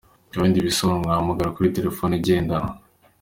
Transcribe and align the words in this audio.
Ku 0.29 0.35
bindi 0.41 0.65
bisobanuro, 0.67 1.01
mwahamagara 1.03 1.53
kuri 1.55 1.73
telefoni 1.77 2.13
igendanwa:. 2.19 2.71